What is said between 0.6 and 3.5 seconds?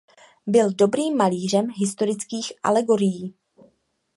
dobrým malířem historických alegorií.